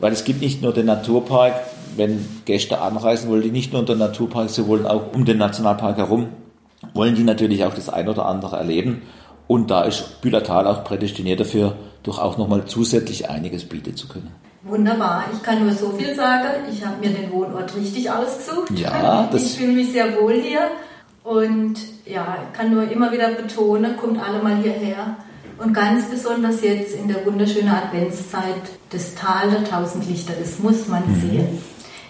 weil 0.00 0.12
es 0.12 0.24
gibt 0.24 0.40
nicht 0.40 0.62
nur 0.62 0.72
den 0.72 0.86
Naturpark, 0.86 1.54
wenn 1.96 2.26
Gäste 2.44 2.80
anreisen 2.80 3.30
wollen, 3.30 3.42
die 3.42 3.50
nicht 3.50 3.72
nur 3.72 3.84
den 3.84 3.98
Naturpark, 3.98 4.50
sie 4.50 4.66
wollen 4.66 4.86
auch 4.86 5.14
um 5.14 5.24
den 5.24 5.38
Nationalpark 5.38 5.96
herum, 5.96 6.28
wollen 6.94 7.14
die 7.14 7.24
natürlich 7.24 7.64
auch 7.64 7.74
das 7.74 7.88
ein 7.88 8.08
oder 8.08 8.26
andere 8.26 8.56
erleben. 8.56 9.02
Und 9.46 9.70
da 9.70 9.82
ist 9.82 10.20
Büllertal 10.20 10.66
auch 10.66 10.84
prädestiniert 10.84 11.40
dafür, 11.40 11.74
doch 12.02 12.18
auch 12.18 12.38
nochmal 12.38 12.66
zusätzlich 12.66 13.28
einiges 13.28 13.64
bieten 13.64 13.96
zu 13.96 14.08
können. 14.08 14.32
Wunderbar. 14.62 15.24
Ich 15.34 15.42
kann 15.42 15.64
nur 15.64 15.72
so 15.72 15.90
viel 15.90 16.14
sagen. 16.14 16.48
Ich 16.70 16.84
habe 16.84 16.96
mir 17.00 17.10
den 17.10 17.32
Wohnort 17.32 17.74
richtig 17.74 18.10
ausgesucht. 18.10 18.70
Ja, 18.78 19.28
das 19.32 19.42
ich 19.42 19.58
fühle 19.58 19.72
mich 19.72 19.92
sehr 19.92 20.20
wohl 20.20 20.34
hier. 20.34 20.70
Und 21.24 21.78
ja, 22.06 22.38
ich 22.46 22.58
kann 22.58 22.72
nur 22.72 22.90
immer 22.90 23.12
wieder 23.12 23.30
betonen, 23.30 23.96
kommt 23.96 24.22
alle 24.22 24.42
mal 24.42 24.56
hierher. 24.56 25.16
Und 25.62 25.74
ganz 25.74 26.08
besonders 26.08 26.62
jetzt 26.62 26.94
in 26.94 27.06
der 27.06 27.24
wunderschönen 27.26 27.68
Adventszeit, 27.68 28.62
das 28.88 29.14
Tal 29.14 29.50
der 29.50 29.62
tausend 29.64 30.08
Lichter, 30.08 30.32
das 30.40 30.58
muss 30.58 30.88
man 30.88 31.02
mhm. 31.06 31.20
sehen. 31.20 31.58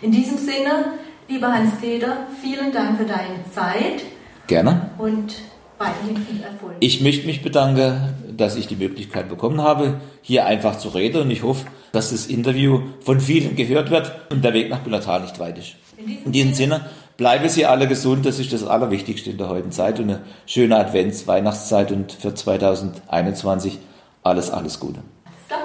In 0.03 0.13
diesem 0.13 0.39
Sinne, 0.39 0.93
lieber 1.29 1.53
Hans-Peter, 1.53 2.29
vielen 2.41 2.73
Dank 2.73 2.97
für 2.97 3.07
deine 3.07 3.43
Zeit. 3.53 4.05
Gerne. 4.47 4.91
Und 4.99 5.35
weiterhin 5.79 6.17
viel 6.19 6.43
Erfolg. 6.45 6.77
Ich 6.79 7.01
möchte 7.01 7.27
mich 7.27 7.43
bedanken, 7.43 8.15
dass 8.37 8.55
ich 8.55 8.69
die 8.69 8.77
Möglichkeit 8.77 9.29
bekommen 9.29 9.61
habe, 9.61 10.01
hier 10.23 10.47
einfach 10.47 10.79
zu 10.79 10.91
reden. 10.91 11.23
Und 11.23 11.31
ich 11.33 11.43
hoffe, 11.43 11.67
dass 11.91 12.11
das 12.11 12.27
Interview 12.27 12.83
von 13.01 13.21
vielen 13.21 13.57
gehört 13.57 13.91
wird 13.91 14.13
und 14.31 14.45
der 14.45 14.55
Weg 14.55 14.71
nach 14.71 14.79
Büllertal 14.79 15.23
nicht 15.23 15.41
weit 15.41 15.59
ist. 15.59 15.75
In 15.97 16.07
diesem, 16.07 16.25
in 16.27 16.33
diesem 16.33 16.55
Sinne, 16.55 16.87
Bleiben 17.21 17.51
Sie 17.51 17.67
alle 17.67 17.87
gesund, 17.87 18.25
das 18.25 18.39
ist 18.39 18.51
das 18.55 18.65
Allerwichtigste 18.65 19.29
in 19.29 19.37
der 19.37 19.51
heutigen 19.51 19.73
Zeit 19.73 19.99
und 19.99 20.09
eine 20.09 20.23
schöne 20.47 20.75
Advents-, 20.79 21.27
Weihnachtszeit 21.27 21.93
und 21.93 22.13
für 22.13 22.35
2021 22.35 23.79
alles, 24.23 24.51
alles 24.51 24.81
Gute. 24.81 25.01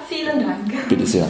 Vielen 0.09 0.45
Dank. 0.45 0.89
Bitte 0.89 1.05
sehr. 1.05 1.27